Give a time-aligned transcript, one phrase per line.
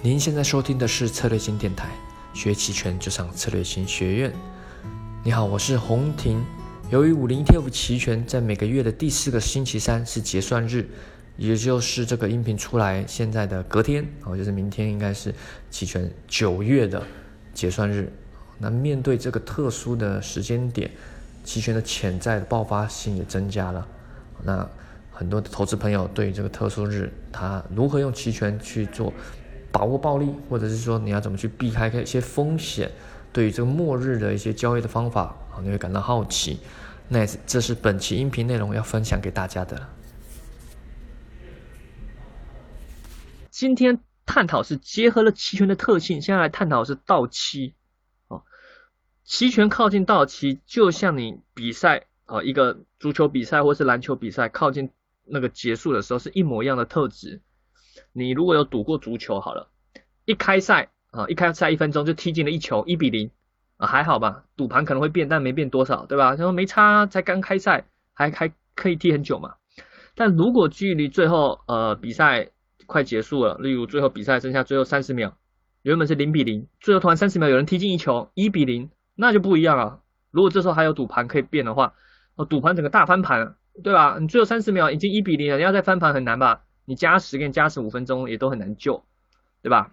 [0.00, 1.88] 您现在收听的是策略型电台，
[2.32, 4.32] 学期权就上策略型学院。
[5.24, 6.40] 你好，我是洪婷。
[6.88, 10.88] 由于五零 ETF 期权在每个月的第四个星期三是结算日，
[11.36, 15.34] 也就是这个音频出来现在的隔天，哦，就是明天应该是
[15.68, 17.04] 期权九月的
[17.52, 18.12] 结算日。
[18.56, 20.88] 那面对这个特殊的时间点，
[21.42, 23.84] 期权的潜在的爆发性也增加了。
[24.44, 24.64] 那
[25.10, 29.12] 很多的投资朋友对于这个特殊日，他如何用期权去做
[29.70, 32.90] 把握暴利，或者是说你要怎么去避开一些风险，
[33.32, 36.60] 对于这个末日的一些交易的方法，啊，你会感到好奇。
[37.08, 39.88] 那这是本期音频内容要分享给大家的。
[43.50, 47.74] 今天探讨是结合了期权的特性，现在来探讨是到期。
[49.24, 54.90] 期权靠近到期，就像你比赛啊，一个足球比赛或是篮球比赛靠近
[55.24, 57.42] 那个结束的时候是一模一样的特质。
[58.12, 59.68] 你如果有赌过足球，好了，
[60.24, 63.30] 一开赛啊，一开赛一分钟就踢进了一球，一比零
[63.76, 64.44] 啊，还好吧？
[64.56, 66.36] 赌盘可能会变，但没变多少，对吧？
[66.36, 69.54] 他说没差，才刚开赛，还还可以踢很久嘛。
[70.14, 72.50] 但如果距离最后呃比赛
[72.86, 75.36] 快结束了，例如最后比赛剩下最后三十秒，
[75.82, 78.90] 原本是零比零，最后突然三十秒有人踢进一球，一比零。
[79.20, 80.00] 那就不一样了。
[80.30, 81.94] 如果这时候还有赌盘可以变的话，
[82.36, 84.16] 哦，赌盘整个大翻盘，对吧？
[84.20, 86.62] 你最后三十秒已经一比零了，你要再翻盘很难吧？
[86.88, 89.04] 你加时跟加时五分钟也都很难救，
[89.60, 89.92] 对吧？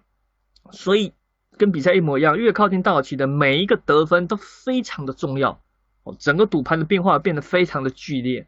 [0.72, 1.12] 所以
[1.58, 5.60] 跟比赛一模一样，越靠近到期的每一个得分都非常的重要。
[6.04, 8.46] 哦，整个赌盘的变化变得非常的剧烈。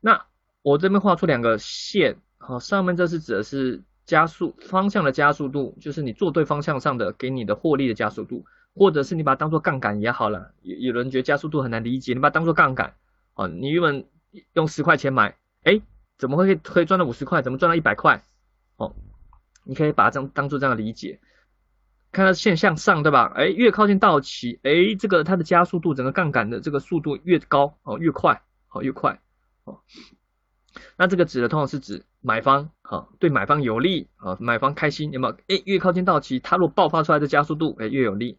[0.00, 0.26] 那
[0.62, 8.44] 我这边画出两个线，好，上面这是指的是加速方向的加速度，就是你做对方向上的给你的获利的加速度。
[8.74, 12.94] 或者是你把它当做杠杆也好了，有有人觉得加速度很难理解，你把它当做杠杆，
[13.34, 14.04] 哦，你原本
[14.52, 15.80] 用十块钱买，哎，
[16.18, 17.42] 怎么会可以赚到五十块？
[17.42, 18.22] 怎么赚到一百块？
[18.76, 18.94] 哦，
[19.64, 21.20] 你可以把它当当做这样的理解，
[22.12, 23.32] 看到线向上，对吧？
[23.34, 29.20] 哎，越靠近到期，哎，这个它的加速度，整个杠杆的这个速度越高，哦，越快，哦，越快，
[29.64, 29.80] 哦，
[30.96, 35.36] 那这个指的通常是指买方，好，对买方有利，啊，买方开心，有没有？
[35.46, 38.38] 哎，越靠近到期，它如果爆发出来的加速度，哎，越有利。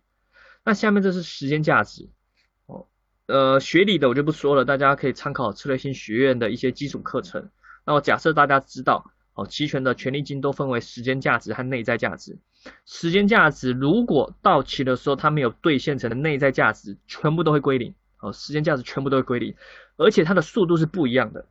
[0.65, 2.09] 那下面这是时间价值，
[2.65, 2.87] 哦，
[3.27, 7.49] 呃，学理的我就不说了，大家可以参考策略性学院的一些基础课程。
[7.89, 12.37] 那我假设大家知道，哦，期权的权利金都分为时间价值和内在价值。
[12.85, 19.55] 时间价值如果到期的时候它没有兑现成的内在价值，全部都会归零，哦，时间价值全部都会归零，
[19.97, 21.47] 而且它的速度是不一样的，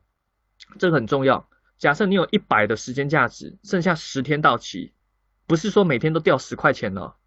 [0.77, 1.45] 这个很重要。
[1.77, 4.93] 假设你有一百的时间价值，剩下十天到期，
[5.45, 7.17] 不是说每天都掉十块钱了。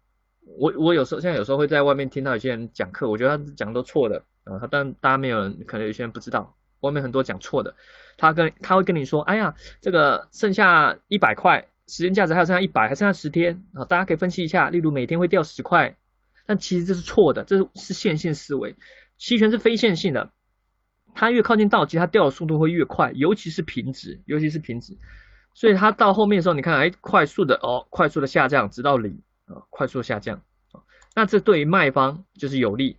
[0.57, 7.75] 我我有时候现在有时候会在外面听到有些人讲课，我觉得他讲的都错的啊，但大家没有人可能有些人不知道，外面很多讲错的，
[8.17, 15.97] 他跟他会跟你说，哎呀，这个剩下一百块，时间价值还有剩下一百，还剩下十天啊，大家可以分析一下，例如每天会掉十块，
[16.45, 18.75] 但其实这是错的，这是线性思维，
[19.17, 20.31] 期权是非线性的，
[21.15, 24.97] 它越靠近到期，它掉的速度会越快，尤其是平值，尤其是平值，
[25.53, 29.21] 所以它到后面的时候，你看，哎，快速的哦，快速的下降，直到零。
[29.45, 30.37] 啊，快速下降
[30.71, 30.79] 啊，
[31.13, 32.95] 那这对于卖方就是有利，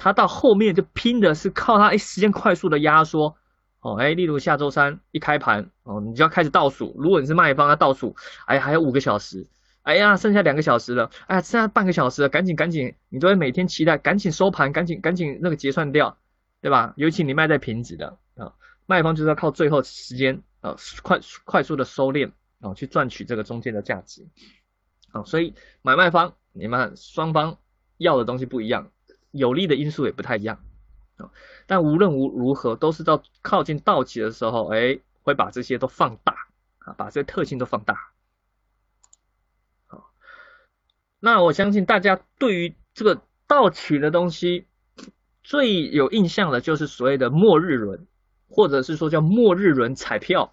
[0.00, 3.36] 他到后面就拼的是靠他哎时间快速的压缩。
[3.80, 8.14] 哦，哎，例如下周三一开盘哦，你就要开始倒数，如果你是卖方，要倒数，
[8.46, 9.46] 哎，还有五个小时，
[9.82, 16.18] 哎呀，剩下两个小时了，哎，剩下半个小时了，赶紧赶紧，你都会每天期待赶紧收盘，赶紧赶紧那个结算掉，
[16.60, 16.92] 对吧？
[16.96, 18.52] 尤其你卖在平值的啊，
[18.84, 24.26] 卖方就是要靠最后时间啊快快速的收敛啊，去赚取这个中间的价值。
[25.12, 27.56] 啊，所以买卖方你们双方
[27.96, 28.90] 要的东西不一样，
[29.30, 30.58] 有利的因素也不太一样
[31.16, 31.30] 啊。
[31.66, 36.34] 但无论如如何，都是到靠近到期的时候，哎，会把这些都放大
[36.78, 38.10] 啊，把这些特性都放大。
[39.86, 40.10] 好，
[41.18, 44.66] 那我相信大家对于这个盗取的东西
[45.42, 48.06] 最有印象的就是所谓的末日轮，
[48.48, 50.52] 或者是说叫末日轮彩票。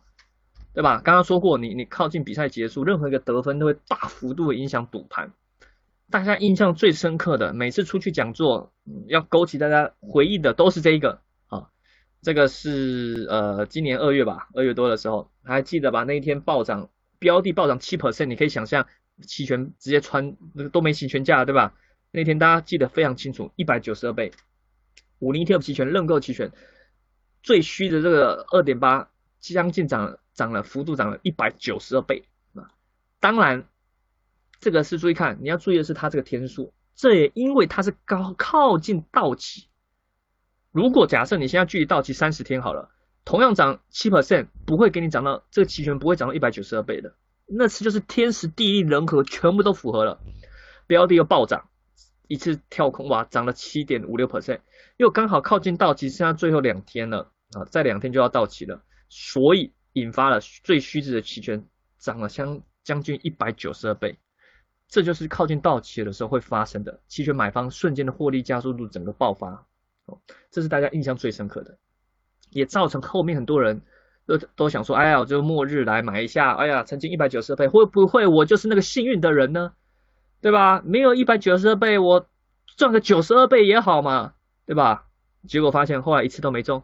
[0.74, 1.02] 对吧？
[1.04, 5.34] 刚刚说过，你你靠近比赛结束，任何一个得分都会大幅度的影响赌盘。
[6.10, 8.74] 大家印象最深刻的，每次出去讲座
[9.08, 11.70] 要勾起大家回忆的都是这一个啊。
[12.22, 16.04] 这个是呃今年二月吧，二月多的时候，还记得吧？
[16.04, 16.90] 那一天暴涨，
[17.20, 18.88] 标的暴涨七 percent，你可以想象
[19.22, 21.74] 期权直接穿那个都没期权价，对吧？
[22.12, 24.32] 那天大家记得非常清楚，一百九十二倍，
[25.20, 26.52] 五零 ETF 期权认购期权
[27.44, 30.18] 最虚的这个二点八，将近涨。
[30.38, 32.70] 涨了，幅度涨了一百九十二倍啊！
[33.20, 33.68] 当然，
[34.60, 39.68] 这个是注意看，你要注意的是它这个天数，这也因为它是高靠近到期。
[40.72, 42.90] 如果假设你现在距离到期三十天好了，
[43.26, 47.16] 同样涨七 percent，不会给你涨到这个期权不会涨到一百九十二倍的，
[47.46, 50.20] 那次就是天时地利人和全部都符合了，
[50.86, 51.70] 标的又暴涨，
[52.28, 54.60] 一次跳空哇，涨了七点五六 percent，
[54.98, 61.68] 又刚好靠近到期，剩下最后两天了啊，再两天就要到期了，所以引发了最虚值的期权
[61.98, 64.20] 涨了相将近一百九十二倍，
[64.88, 69.66] 这就是靠近到期的时候会发生的，期权买方瞬间的获利加速度整个爆发，
[70.06, 70.20] 哦，
[70.52, 71.78] 这是大家印象最深刻的，
[72.50, 73.82] 也造成后面很多人。
[74.28, 79.72] 都都想说，哎呀，就末日来买一下，哎呀，曾经一百九十倍，会不会我就是那个幸运的人呢？
[80.42, 80.82] 对吧？
[80.84, 82.28] 没有一百九十二倍，我
[82.76, 84.34] 赚个九十二倍也好嘛，
[84.66, 85.06] 对吧？
[85.48, 86.84] 结果发现后来一次都没中，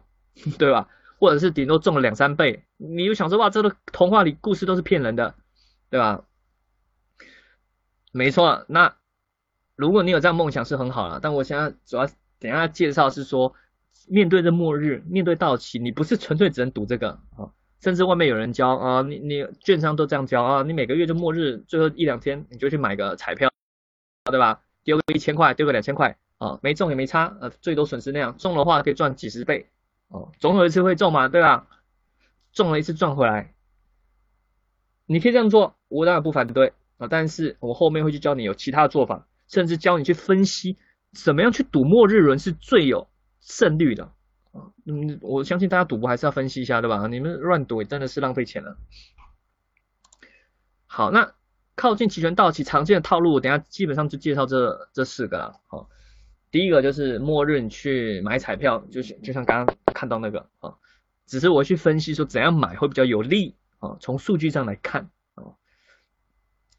[0.58, 0.88] 对吧？
[1.18, 5.34] 或者是顶多中了两三倍，你就想说，哇，这个童话里故事都是骗人的，
[5.90, 6.24] 对吧？
[8.14, 8.96] 没错，那
[9.76, 12.06] 如果你有这样梦想是很好了，但我现在主要
[12.38, 13.54] 等下介绍是说。
[14.06, 17.48] 面对这末日，面对到期，你不是纯粹只能赌这个啊，
[17.80, 23.50] 甚至外面有人教啊，你你券商都这样教啊，你每个月就末日最后一两天，你就去买个彩票，
[24.30, 24.60] 对吧？
[24.82, 29.70] 丢个一千块，丢个两千块啊，没中也没差，呃，最多损失那样，中的话可以赚几十倍
[30.08, 31.66] 哦，总有一次会中嘛，对吧？
[32.52, 33.54] 中了一次赚回来，
[35.06, 36.74] 你可以这样做，我当然不反对
[37.08, 40.78] 但是我后面会去教你有其他的做法，甚至教你去分析
[41.12, 43.08] 怎么样去赌末日轮是最有。
[43.46, 44.04] 胜率的
[44.52, 47.06] 啊，嗯，我相信大家赌博还是要分析一下，对吧？
[47.08, 48.78] 你们乱赌真的是浪费钱了。
[50.86, 51.34] 好，那
[51.76, 55.60] 靠近期权到期常见的套路，等下基本上就介绍这这四个了。
[55.66, 55.90] 好，
[56.50, 60.76] 第一个就是默认去买彩票，就是就像刚刚看到那个啊，
[61.26, 65.10] 只是我去分析说怎样买会比较有利啊，从数据上来看。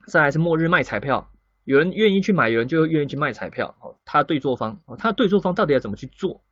[0.08, 1.32] 再来是末日卖彩票，
[1.64, 3.76] 有人愿意去买，有人就愿意去卖彩票。
[3.82, 6.44] 哦，他对做方，哦，他对做方到底要怎么去做？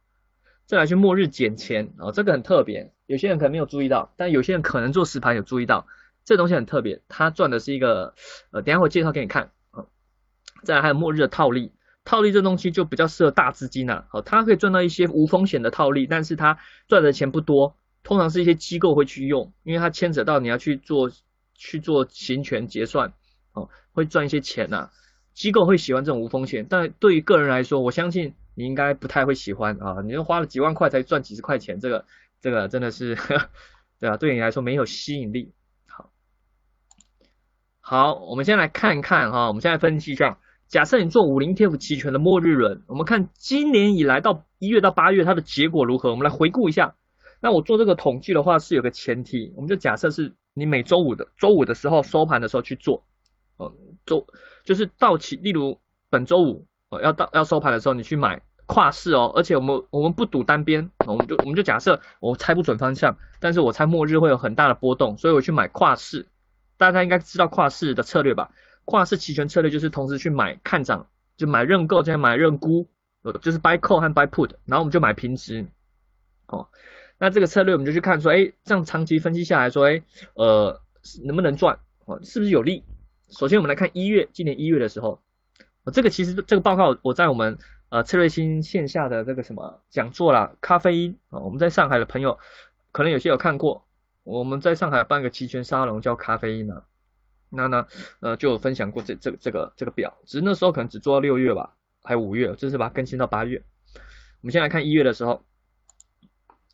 [0.66, 5.86] 再来去末日捡钱啊，这个很特别，有些人可能没有注意到，但有些人可能做实盘有注意到，
[6.24, 8.16] 这东西很特别，他赚的是一个，
[8.52, 9.86] 呃，等下我介绍给你看啊。
[10.64, 11.74] 再来还有末日的套利，
[12.06, 16.58] 套利这东西就比较适合大资金呐，好，它可以赚到一些无风险的套利，但是它
[16.88, 21.12] 赚的钱不多，通常是一些机构会去用，因为它牵扯到你要去做
[21.56, 23.14] 去做行权结算，
[23.54, 24.90] 哦，会赚一些钱呐，
[25.34, 28.34] 机构会喜欢这种无风险，但对于个人来说，我相信。
[28.56, 30.04] 你应该不太会喜欢啊！
[30.06, 32.06] 你又花了几万块才赚几十块钱，这个
[32.40, 33.18] 这个真的是，
[34.00, 35.52] 对啊，对你来说没有吸引力。
[35.88, 36.12] 好，
[37.82, 46.12] 好，我们先来看一看哈，我们现在分析一下，假设你做五零 TF 期权的末日轮，我们看今年以来到一月到八月它的结果如何？
[46.12, 46.94] 我们来回顾一下。
[47.42, 53.04] 那我做这个统计的话是有个前提，我们就假设是你每周五的周五的时候收盘的时候去做，
[53.58, 53.74] 哦，
[54.06, 54.28] 周
[54.64, 55.80] 就是到期，例如
[56.10, 57.02] 本周五哦。
[57.02, 66.28] 要到要收盘的时候，你去买跨市哦，而且我们我们不赌单边，我们就我们就假设我猜不准方向，但是我猜末日会有很大的波动，所以我去买跨市。
[66.78, 68.52] 大家应该知道跨市的策略吧？
[68.86, 71.08] 跨市期权策略就是同时去买看涨，
[71.38, 72.90] 就买认购再买认沽，
[73.42, 75.66] 就是 buy call 和 buy put，然后我们就买平值。
[76.48, 76.68] 哦，
[77.18, 80.02] 那这个策略我们就去看说，哎，这样长期分析下来说，哎，
[80.34, 80.82] 呃，
[81.24, 81.80] 能不能赚？
[82.06, 82.84] 哦，是不是有利？
[83.34, 85.22] 首先我们来看一月，今年一月的时候。
[85.92, 87.58] 这个其实这个报告我在我们
[87.90, 92.40] 呃策略新线下的这个什么讲座啦，咖啡因啊，我们在上海的朋友
[92.94, 93.86] 可能有些有看过，
[94.24, 96.86] 我们在上海办个期权沙龙叫咖啡因啊，
[97.50, 97.88] 那呢
[98.22, 103.62] 呃就有分享过这这这个这个表，只是那时候可能只做到六月吧，还有五月，这次把它更新到八月。
[103.96, 105.44] 我们先来看一月的时候，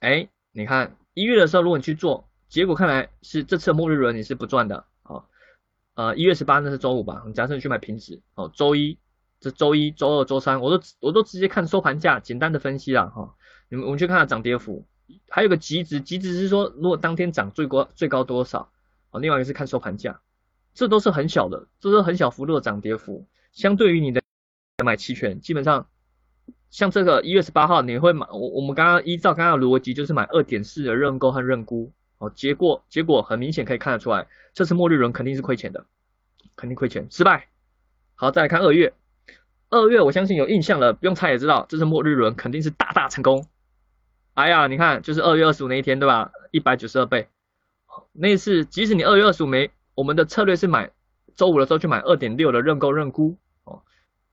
[0.02, 4.86] 哎，你看一月的时候如果你去做，结果看来是这次末日轮你是不赚的。
[6.00, 7.26] 呃，一月十八那是周五吧？
[7.36, 8.98] 假设你去买平值，哦，周一
[9.42, 13.36] 这周一周二周三，我都我都直接看收盘价，简单的分析了哈。
[13.68, 14.88] 你们我们去看下涨跌幅，
[15.28, 18.72] 还有个极值，极值是说如果当天涨最高最高多少，
[19.12, 20.22] 哦，另外一个是看收盘价，
[20.74, 24.22] 这都是很小的，这是很小幅度的涨跌幅，相对于你的
[24.86, 25.90] 买期权，基本上
[26.70, 31.92] 像这个一月十八号你会买，我我们刚刚依照刚刚的逻辑就是买二点四的认购和认沽。
[32.20, 35.86] 哦，结果结果很明显可以看得出来，这次末日轮肯定是亏钱的，
[36.56, 37.48] 肯定亏钱，失败。
[38.16, 38.94] 好，再来看二月，
[39.70, 43.48] 二月我相信有印象了，不用猜也知道，这次末日轮肯定是大大成功。
[44.34, 46.32] 哎呀，你看，就是二月二十五那一天，对吧？
[46.52, 47.30] 一百九十二倍。
[48.12, 50.92] 那次即使你二月二十五没，我们的策略是买
[51.36, 53.38] 周五的时候去买二点六的认购认沽。
[53.64, 53.84] 哦，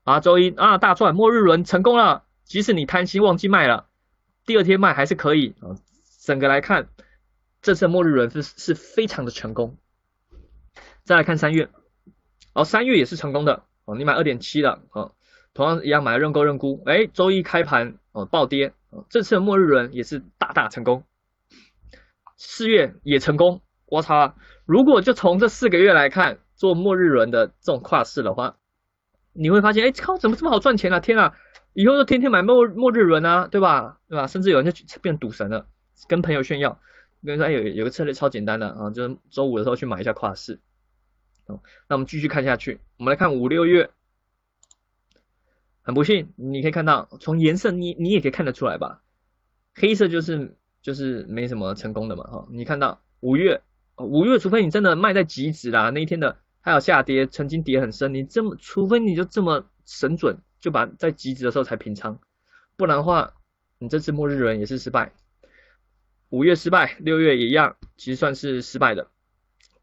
[0.03, 2.25] 啊，周一啊大赚，末日轮成功了。
[2.43, 3.87] 即使你贪心忘记卖了，
[4.45, 5.55] 第二天卖还是可以。
[5.61, 5.75] 啊，
[6.21, 6.89] 整个来看。
[7.61, 9.77] 这次末日轮是是非常的成功。
[11.03, 11.69] 再来看三月，
[12.53, 15.13] 哦，三月也是成功的哦，你买二点七的哦，
[15.53, 21.03] 同样一样买了认购认沽，哎，周一开盘哦暴跌哦，这次的末日轮也是大大成功。
[22.35, 24.35] 四月也成功，我操，
[24.65, 28.57] 如果就从这四个月来看，做末日轮的这种跨市的话，
[29.33, 30.99] 你会发现，哎，靠，怎么这么好赚钱啊？
[30.99, 31.35] 天啊，
[31.73, 33.99] 以后就天天买末末日轮啊，对吧？
[34.09, 34.27] 对吧？
[34.27, 35.67] 甚至有人就变赌神了，
[36.07, 36.79] 跟朋友炫耀，
[37.25, 40.59] 跟你说有有个策略超简单的啊，就是周五的时候去买一下跨市。
[41.47, 43.89] 哦，那我们继续看下去，我们来看五六月。
[45.81, 49.03] 很不幸，你可以看到，从颜色你你也可以看得出来吧，
[49.73, 53.61] 黑色就是就是没什么成功的嘛，哈，你看到五月
[53.95, 62.19] 五月，除非你真的卖在极值啦，那一天的还有下跌，曾经跌很深，你这么除非你就这么神准，就把在极值的时候才平仓，
[62.75, 63.35] 不然的话，
[63.79, 65.13] 你这次末日轮也是失败，
[66.29, 69.07] 五月失败，六月也一样，其实算是失败的，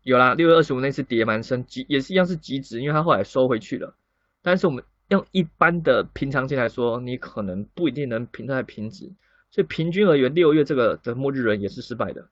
[0.03, 3.95] 有啦，六月二十五那次跌蛮深，极也是一样是极值，因为它后来收回去了，
[4.43, 4.85] 但是我们。
[5.09, 9.13] 用一般的平常心来说，你可能不一定能平在平值，
[9.51, 12.31] 所以平均而言，六月这个的末日人也是失败的。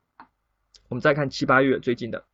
[0.89, 2.25] 我们再看七八月最近的，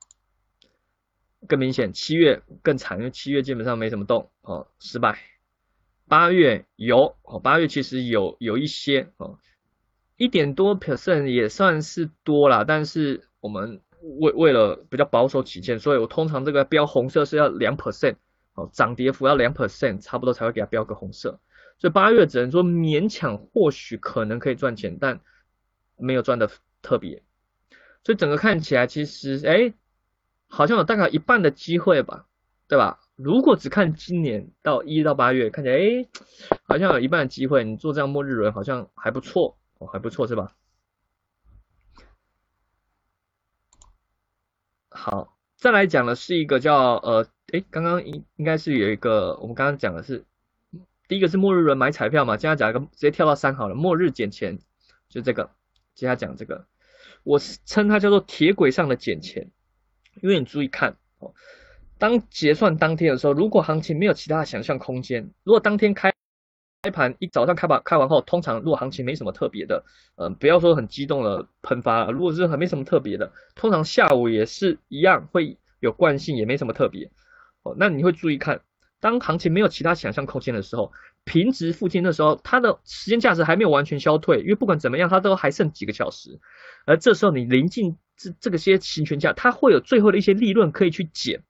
[1.49, 5.19] 更明显，七月更惨，因为七月基本上没什么动，哦，失败。
[6.07, 9.41] 八月有，哦，八月其实有有一些，哦，
[10.19, 13.81] 一点多 percent 也算是多啦，但是我们
[14.21, 18.17] 为为了比较保守起见，所以我通常这个标红色是要两 percent。
[18.55, 21.39] 哦，涨跌幅要两 percent 差不多才会给它标个红色，
[21.79, 25.21] 所以八月只能说勉强，或许可能可以赚钱，但
[25.97, 26.51] 没有赚的
[26.83, 27.23] 特别，
[28.03, 29.75] 所以整个看起来其实哎，
[30.49, 32.27] 好像有大概一半的机会吧，
[32.67, 32.99] 对吧？
[33.15, 36.09] 如果只看今年到一到八月，看起来哎，
[36.65, 40.55] 好像有一半的机会，你做这样末日轮好像还不错哦，还不错是吧？
[44.91, 47.29] 好，再来讲的是一个叫呃。
[47.51, 50.27] 哎，刚刚应应该是有一个，我们刚刚讲的是
[51.09, 54.59] 第一个是末日轮买彩票嘛，接下来讲一个直接跳到三好了，末日捡钱，
[55.09, 55.51] 就这个，
[55.95, 56.67] 接下来讲这个，
[57.23, 59.51] 我称它叫做铁轨上的捡钱，
[60.21, 61.33] 因为你注意看哦，
[61.97, 66.13] 当结算当天的时候，如果行情没有其他的想象空间，如果当天开
[66.89, 69.85] 开盘一早上开盘开完后，通常如果行情没什么特别的，
[70.17, 77.11] 嗯，不要说很激动的喷发，如果是很没什么特别的，通常下午也是一样会有惯性，也没什么特别。
[77.63, 78.63] 哦，那你会注意看，
[79.01, 80.93] 当行情没有其他想象空间的时候，
[81.25, 86.41] 平值附近的时候，它的时间价值还没有完全消退，因为不管怎么样，它都还剩几个小时。
[86.87, 91.43] 而这时候你临近这这个些行权价，它会有最后的一些利润可以去减。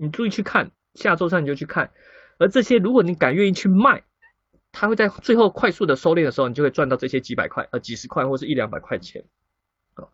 [0.00, 1.90] 你注意去看，下周三你就去看。
[2.38, 4.04] 而这些如果你敢愿意去卖，
[4.74, 9.24] 它会在最后快速的收敛的时候，你就会赚到这些几百块、呃几十块或是一两百块钱。
[9.94, 10.10] 哦，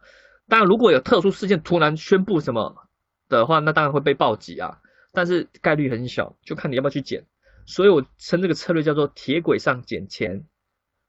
[0.48, 2.86] 当然如果有特殊事件突然宣布什么
[3.28, 4.78] 的话，那当然会被暴击啊。
[5.12, 7.24] 但是概率很小，就看你要不要去捡。
[7.66, 10.44] 所以我称这个策略叫做铁轨上捡钱，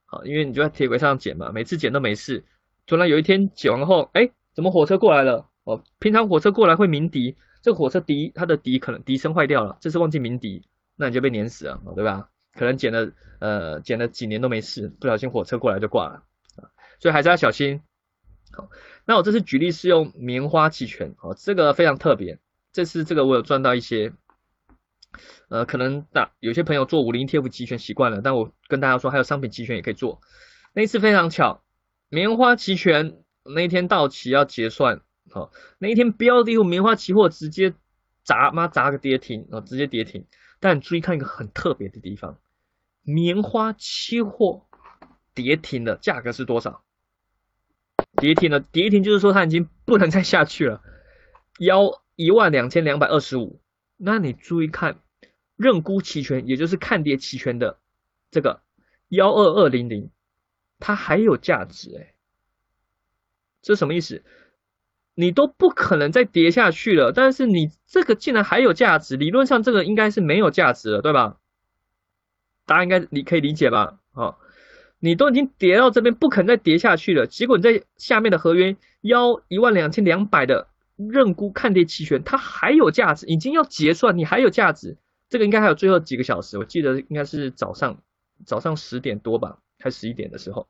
[0.05, 2.43] 好，因为你就在铁轨上捡嘛，每次捡都没事。
[2.87, 5.49] 突然有一天捡完后，哎，怎么火车过来了？
[5.65, 10.65] 哦，平常火车过来会鸣笛，这个火车笛它的笛可能笛声坏掉了，这次忘记鸣笛，
[10.95, 12.30] 那你就被碾死了，对吧？
[12.53, 16.23] 可能捡了呃捡了几年都没事，不小心火车过来就挂了
[16.55, 17.81] 啊，所以还是要小心。
[18.51, 18.69] 好，
[19.05, 22.39] 那我这次举例是用棉花期权，哦，这个非常特别。
[22.73, 24.13] 这次这个我有赚到一些，
[25.49, 30.21] 呃，可能大有些朋友做五零 TF 期权习惯了，但我跟大家说，还有商品期权也可以做。
[30.73, 31.63] 那一次非常巧，
[32.09, 37.73] 棉花期权那一天到期要结算，好，那一天标的物棉花期货直接
[38.23, 40.27] 砸妈砸个跌停，啊，直接跌停。
[40.61, 42.39] 但注意看一个很特别的地方，
[43.03, 44.65] 棉花期货
[45.33, 46.85] 跌停的价格是多少？
[48.15, 50.81] 跌停了，跌停就是说它已经不能再下去了，
[51.59, 51.99] 幺。
[52.17, 53.59] 一万两千两百二十五，
[53.97, 54.99] 那你注意看
[55.55, 57.79] 认沽期权，也就是看跌期权的
[58.29, 58.61] 这个
[59.07, 60.11] 幺二二零零，
[60.77, 62.13] 它还有价值哎，
[63.63, 64.23] 这什么意思？
[65.15, 71.37] 你都不可能再跌下去了，但是你这个竟然还有价值，理论上这个应该是没有价值了，对吧？
[72.65, 73.99] 大家应该你可以理解吧？
[74.13, 74.35] 哦，
[74.99, 80.67] 你都已经跌到这边，不肯再跌下去了，结果你在下面的合约幺一万两千两百的。
[80.97, 84.97] 认沽看跌期权，它还有价值，已经要结算，你还有价值，
[85.29, 87.97] 这个应该还有最后几个小时，我记得应该是早上
[88.45, 90.67] 早上十点多吧，还十一点的时候，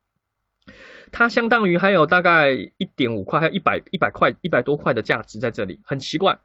[1.12, 6.40] 它相当于还有大概一点五块，还有一百一百块一百多块的价值在这里，很奇怪，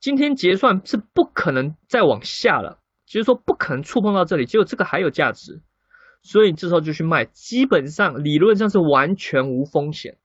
[0.00, 5.60] 今天结算是不可能再往下了，就是说不可能触碰到这里，结果这个还有价值，
[6.22, 10.18] 所以这时候就去卖，基本上理论上是完全无风险，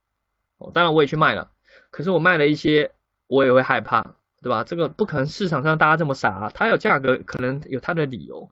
[0.58, 1.52] 哦，当然我也去卖了。
[1.92, 2.92] 可是我卖了一些，
[3.28, 4.64] 我也会害怕，对吧？
[4.64, 8.50] 这个不可能市场上大家这么傻，啊它有价格，可能有它的理由。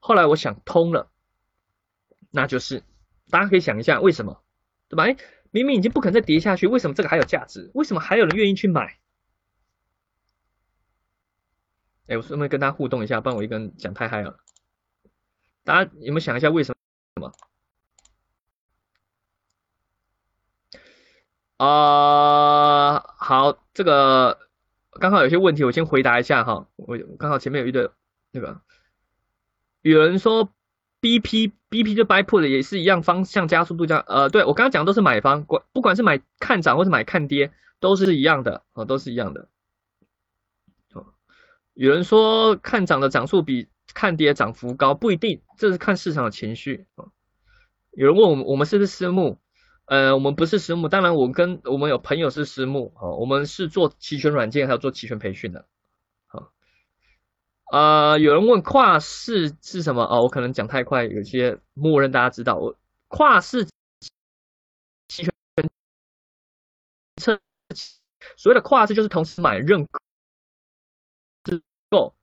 [0.00, 1.08] 后来我想通了，
[2.30, 2.82] 那就是
[3.30, 4.42] 大家可以想一下，为什么，
[4.88, 5.04] 对吧？
[5.04, 5.16] 哎，
[5.50, 7.70] 明明已经不可能再跌下去，为什么这个还有价值？
[7.74, 8.98] 为什么还有人愿意去买？
[12.08, 14.40] 哎，我顺便跟大家互动一下，不然我一个人讲太嗨了。
[15.62, 16.74] 大家有没有想一下为什
[17.20, 17.32] 么？
[21.58, 24.48] 啊，好，这个
[24.92, 26.66] 刚好有些问题，我先回答一下哈。
[26.76, 27.94] 我刚好前面有一个
[28.30, 28.62] 那个，
[29.82, 30.52] 有人说
[31.00, 39.48] BP BP 就 buy put 也是一样方向加速度加，呃，对我刚刚讲的都是买方，管不管是买看涨或是买看跌，都是一样的哦，都是一样的。
[41.74, 46.84] 有人说看涨的涨速比看跌涨幅高，不一定，这是看市场的情绪
[47.92, 49.38] 有人问我们，我们是不是私募？
[49.86, 55.64] 呃，我们不是私募，当然我跟我们有朋友是私募啊，我们是做期权软件还有做期权培训的。
[57.70, 60.02] 好，呃，有人问跨市是什么？
[60.02, 62.56] 哦，我可能讲太快，有些默认大家知道。
[62.56, 62.76] 我
[63.08, 63.64] 跨市
[65.08, 65.32] 期权
[67.16, 67.40] 测，
[68.36, 69.86] 所谓的跨市就是同时买认。
[71.88, 72.14] 购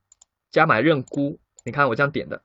[0.50, 2.42] 加买认沽，你看我这样点的，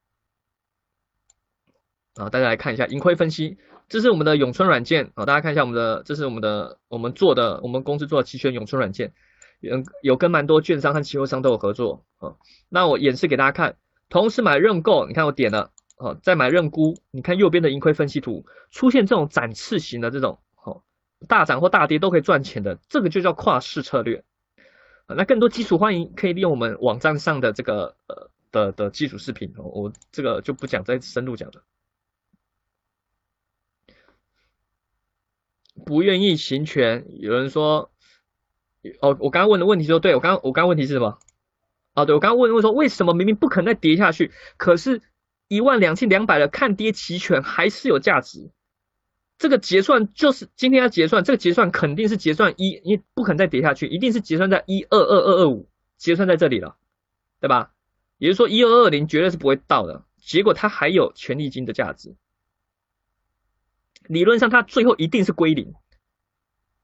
[2.15, 3.57] 啊，大家来看一下盈亏分析，
[3.87, 9.13] 这是我们的永春软件啊，大家看一下我们的，这是我们的我们做的，我们公司做的期权永春软件，
[9.63, 12.35] 有有跟蛮多券商和期货商都有合作啊。
[12.67, 13.77] 那我演示给大家看，
[14.09, 20.83] 同时买认购，你看我点了，啊，再买认沽，你看右边的盈亏分析图出现这种展翅型的这种，哦，
[21.29, 24.25] 大涨或大跌都可以赚钱的，这个就叫跨市策略。
[25.07, 31.63] 那更多基础欢迎可以利用我们网站上的这个呃的的基础视频，我这个就不讲再深入讲了。
[35.85, 37.91] 不愿意行权，有人说，
[39.01, 41.19] 哦，我刚刚问的问题说，对我刚我刚刚问题是什么？
[41.93, 45.01] 哦，对我刚刚问问说，为什么明明不可能再跌下去，可是
[45.47, 48.51] 一万两千两百的看跌期权还是有价值？
[49.37, 56.77] 这个结算就是今天要结算，这个结算肯定是结算一，你不可能再跌下去，一定是结算在一二二二二五，结算在这里了，
[57.39, 57.71] 对吧？
[58.19, 62.15] 也就是说一二二零绝对是不会到的，结果它还有权利金的价值，
[64.07, 65.73] 理论上它最后一定是归零，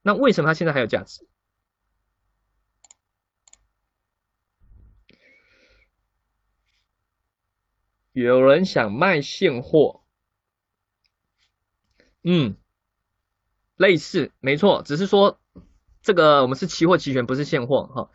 [0.01, 1.25] 那为什么它现在还有价值？
[8.11, 10.01] 有人想卖现货。
[12.23, 12.57] 嗯，
[13.77, 15.39] 类似，没错，只是说
[16.01, 18.11] 这个我们是期货期权，不是现货哈。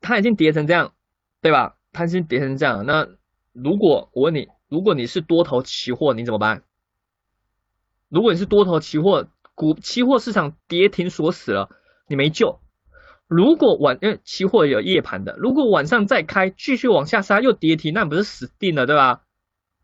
[0.00, 0.94] 它已经跌成这样，
[1.40, 1.76] 对吧？
[1.92, 3.08] 它已经跌成这样，那
[3.52, 6.62] 如果我问你，如果你是多头期货，你怎么办？
[8.08, 11.70] 如果你是多头期货，股期货市场跌停锁死了，
[12.06, 12.60] 你没救。
[13.30, 19.22] 如果晚，因为期货有夜盘的，如果晚上再开，继续往下杀又跌停，那不是死定了，对吧？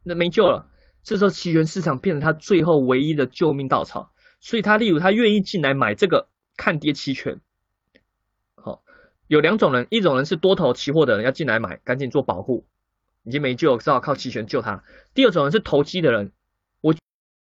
[0.02, 0.68] 那没救了。
[1.04, 7.40] 这时候期权市场变成他最后唯一的救命稻草，所以他例如他愿意进来买这个看跌期权。
[8.56, 8.82] 好，
[9.28, 12.66] 有两种人，一种人是多头期货的人要进来买，赶紧做保护，
[13.22, 14.82] 已经没救，只好靠期权救他。
[15.14, 16.32] 第二种人是投机的人，
[16.80, 16.96] 我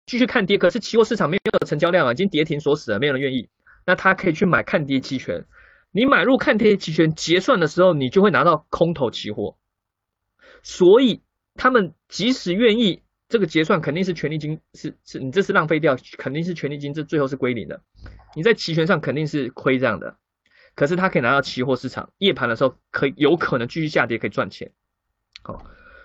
[0.05, 3.49] 继续看跌，可是期货市场没有成交量啊，已经跌停锁死了，没有人愿意，
[3.83, 5.47] 那他可以去买看跌期权。
[5.91, 9.57] 你买入看跌期权，结算的时候你就会拿到空头期货，
[10.63, 11.21] 所以
[11.55, 13.03] 他们即使愿意。
[13.29, 17.81] 这个结算肯定是权利金，是是你这是浪费掉，肯定是权利金，这最后是归零的。
[18.37, 20.15] 你在期权上肯定是亏这样的，
[20.75, 24.71] 可是他可以拿到期货市场夜盘的时候，可以有可能继续下跌，可以赚钱。
[25.43, 25.61] 好，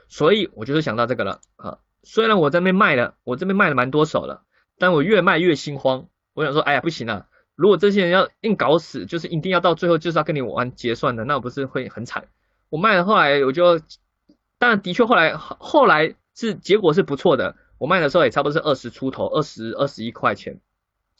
[0.09, 1.79] 所以我就是想到这个了啊。
[2.03, 4.43] 虽然我这边卖了，我这边卖了蛮多手了，
[4.77, 6.09] 但我越卖越心慌。
[6.35, 7.29] 我想说，哎呀，不行啊！
[7.63, 12.25] 如果这些人要硬搞死，就是一定要到最后就是要跟你玩结算的，那我不是会很惨？
[12.69, 13.79] 我卖了，后来我就，
[14.59, 16.15] 当然的确后来后来。
[16.35, 20.61] 是结果是不错的，我卖的时候也差不多是二十出头，二十二十一块钱，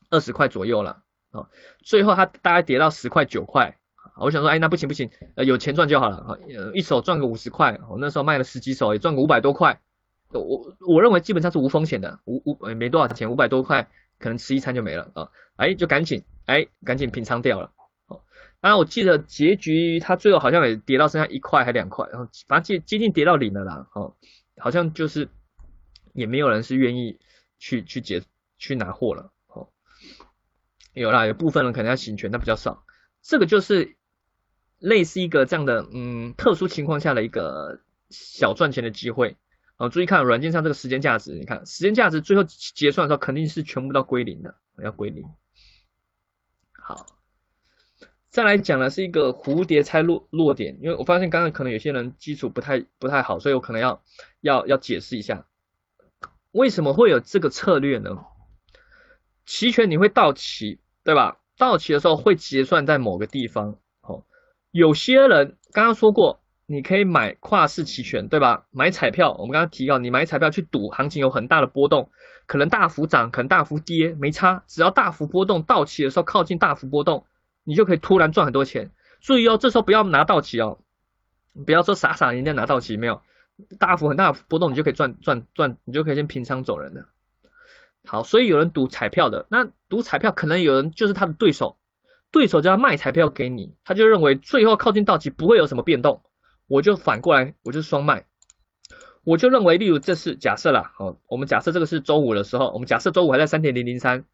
[0.09, 1.03] 二十块左右了
[1.33, 1.51] 啊。
[1.85, 3.77] 最后它大概跌到十块九块，
[4.17, 6.39] 我想说，哎，那不行不行，呃，有钱赚就好了啊，
[6.73, 9.83] 一手赚个五十块，我那时候卖了十几手，也赚个五百多块。
[10.31, 13.91] 我我认为基本上是无风险的，无无没多少钱，五百多块
[14.23, 17.73] 可能吃一餐就没了啊，哎，就赶紧哎赶紧平仓掉了。
[18.07, 18.23] 哦，
[18.61, 24.17] 当然我记得结局它最后好像也跌到剩下一块还两块，然后反正接接近跌到零了啦，哦。
[24.59, 25.29] 好像就是
[26.13, 27.19] 也没有人是愿意
[27.59, 28.23] 去去结
[28.59, 29.71] 去拿货了，哦，
[30.93, 32.85] 有啦，有部分人可能要行权，但比较少。
[33.23, 33.97] 这个就是
[34.79, 37.81] 类似一个这样的，嗯，特殊情况下的一个
[38.11, 39.37] 小赚钱的机会。
[39.83, 45.25] 哦，注意看软件上这个时间价值，你看时间价值最后结算的时候肯定是全部都归零的，要归零。
[46.73, 47.05] 好。
[48.31, 54.05] 再来讲的是一个蝴蝶猜落落点，因为我发现刚刚可能有些人基础不太不太好，所以我可能要
[54.41, 55.47] 要要解释一下，
[56.53, 58.25] 为什么会有这个策略呢？
[59.45, 61.41] 期权你会到期，对吧？
[61.59, 64.25] 到期的时候会结算在某个地方，哦，
[64.71, 68.67] 有些人刚刚说过，你可以买跨市期权，对吧？
[68.71, 72.11] 买彩票，我们刚刚提到，你买彩票去赌行情有很大的波动，
[72.47, 77.27] 可能大幅涨，可能大幅跌，没差，只要大幅波动，到期的时候靠近大幅波动，
[77.65, 78.91] 你就可以突然赚很多钱。
[79.21, 80.79] 注意哦，这时候不要拿到期哦，
[81.67, 83.21] 不要说傻傻人家拿到期没有，
[83.79, 87.09] 大幅很大的波动，你就可以赚赚赚，你就可以先平仓走人了。
[88.05, 91.77] 好，所以有人赌彩票的，那赌彩票可能有人就是他的对手，
[92.33, 96.23] 对手就要卖彩票给你，他就认为最后靠近到期不会有什么变动，
[96.73, 98.25] 我就反过来我就是双卖，
[99.25, 104.25] 我就认为，例如这是假设啦，好，我们假设这个是周五的时候，我们假设周五还在三点零零三，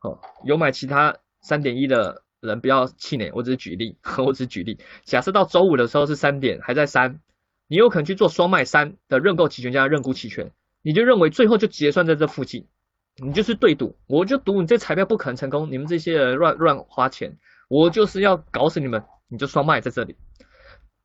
[0.00, 7.20] 哦，有买其他三点一的人不要气馁，我只是举例， 我只是举例，假设到周五的时候是三点还在三，
[7.68, 10.50] 你有可能去做双卖三的认购期权加认沽期权，
[10.80, 12.66] 你就认为最后就结算在这附近。
[13.16, 17.36] 你就是对赌，我就赌你这彩票不可能成功，你们这些人乱乱花钱，
[17.68, 20.16] 我就是要搞死你们，你就双卖在这里。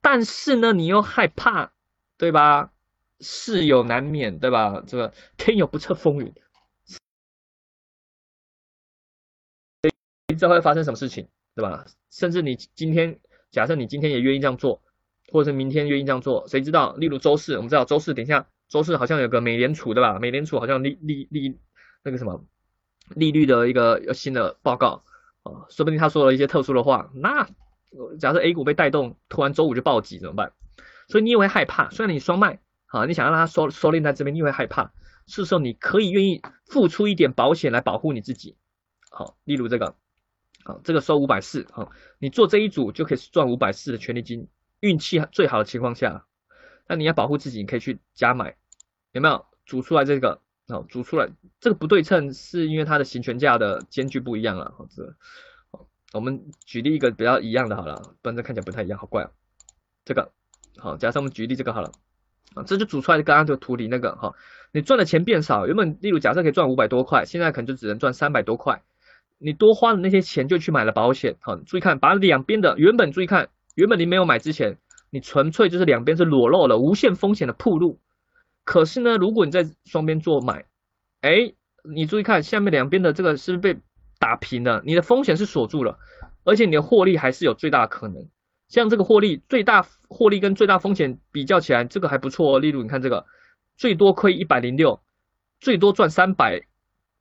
[0.02, 1.72] 但是呢，你又害怕，
[2.18, 2.72] 对吧？
[3.20, 4.84] 事有难免，对吧？
[4.88, 6.34] 这个天有不测风云，
[9.82, 11.86] 谁知道会发生什么事情，对吧？
[12.12, 13.20] 甚至你今天，
[13.52, 14.82] 假设你今天也愿意这样做，
[15.32, 16.96] 或者是明天愿意这样做，谁知道？
[16.96, 20.20] 例如周四，我们知道周四，等一下周四好像有个美联储，对吧？
[20.20, 21.60] 美联储好像利利利。
[22.04, 22.46] 那个什么
[23.16, 25.04] 利率的一个新的报告
[25.44, 27.50] 啊，说不定他说了一些特殊的话，那
[28.20, 30.54] 假设 A 股被带动，突然周五就暴击怎么办？
[31.08, 34.92] 所以你也会害怕，虽然你双卖啊，你想让它收收敛在这边，你会害怕，
[35.26, 38.58] 是时候你可以愿意付出一点保险来保护你自己，
[39.10, 39.96] 好，例如这个，
[40.64, 44.48] 好，这个收五百四，好，你做这一组就可以赚五百四的权利金，
[44.80, 46.26] 运气最好的情况下，
[46.88, 48.56] 那你要保护自己，你可以去加买，
[49.12, 49.46] 有没有？
[49.66, 50.42] 组出来这个。
[50.70, 51.30] 好，组出来
[51.62, 54.74] 这个不对称是因为它的行权价的间距不一样了。
[54.78, 55.16] 好，这，
[56.14, 59.32] 我们举例一个比较一样的好了，不然这看起来不太一样，好怪哦。
[60.06, 60.32] 这个，
[60.78, 61.92] 好，假设我们举例这个好了，
[62.56, 64.34] 啊，这就组出来刚刚这个图里那个，哈，
[64.72, 68.84] 你赚的钱变少，原本例如假设可以赚五百多块，现在可能就只能赚三百多块，
[69.38, 74.78] 你多花的那些钱就去买了保险，好，注意看，把两边的原本注意看，原本你没有买之前，
[75.10, 78.00] 你纯粹就是两边是裸露了，无限风险的铺路。
[78.64, 80.66] 可是呢，如果你在双边做买，
[81.22, 83.82] 哎，你注意看下面两边的这个是不是被
[84.20, 84.82] 打平了？
[84.86, 86.00] 你的风险是锁住了，
[86.44, 88.28] 而且你的获利还是有最大的可能。
[88.68, 92.60] 像这个获利最大获利跟最大风险比较起来，这个还不错哦。
[92.60, 93.26] 例如你看这个，
[93.78, 95.02] 最多亏一百零六，
[95.60, 96.68] 最多赚三百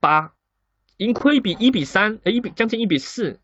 [0.01, 0.33] 八，
[0.97, 3.41] 盈亏比一比三，哎，一比将近一比四，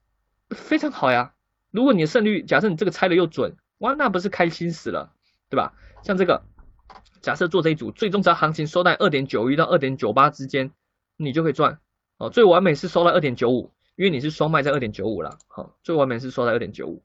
[0.50, 1.34] 非常好呀。
[1.70, 5.12] 如果你的胜率，假设你这个猜的又准，哇，那不是开心死了，
[5.48, 5.74] 对吧？
[6.02, 6.42] 像这个。
[7.20, 10.72] 假设做这一组，最终只要行情收在二点九一到二点九八之间，
[11.16, 11.78] 你就可以赚。
[12.22, 15.36] 哦，最完美是收在二点九五，因为你是双卖在二点九五了。
[15.48, 17.02] 好，最完美是收在二点九五，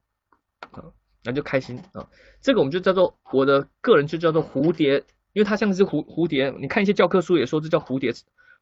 [0.69, 2.07] 好，那就开心啊。
[2.39, 5.03] 这个我们就叫做我的个人就叫做蝴蝶，
[5.33, 6.53] 因为它像是蝴蝴蝶。
[6.59, 8.13] 你看一些教科书也说这叫蝴蝶，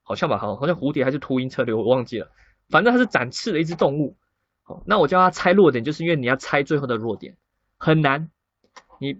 [0.01, 0.37] 好像吧？
[0.37, 2.31] 好，好像蝴蝶还是秃鹰策略，我忘记了。
[2.69, 4.15] 反正它是展翅的一只动物。
[4.63, 7.35] 好，那我叫它猜弱点，就是因为你要猜最后的弱点，
[7.77, 8.31] 很难。
[9.01, 9.19] 你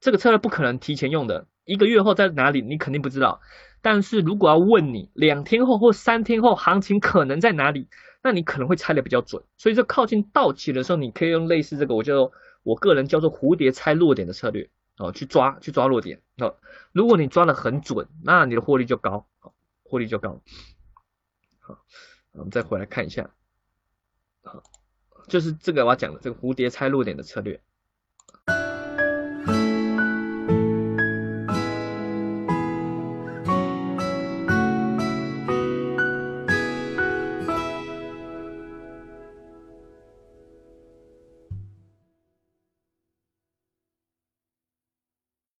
[0.00, 1.46] 这个策略不可能提前用的。
[1.64, 3.40] 一个月后在哪里，你肯定不知道。
[3.84, 7.86] 但是如果要问你两天后或三天后行情可能在哪里，
[8.22, 9.44] 那你可能会猜的比较准。
[9.58, 16.22] 所以这靠近到期的时候，你可以用类似这个，我叫做我个人叫做蝴蝶猜落点的策略哦，去抓去抓落点。
[16.38, 16.56] 哦，
[16.92, 19.26] 如果你抓的很准，那你的获利就高，
[19.82, 20.40] 获利就高。
[21.60, 21.78] 好，
[22.32, 23.28] 我们再回来看一下，
[24.42, 24.62] 好，
[25.28, 27.60] 就是这个我要讲的这个蝴蝶猜落点的策略。